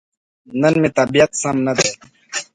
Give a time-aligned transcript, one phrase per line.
[0.61, 1.89] نن مې طبيعت سم ندی.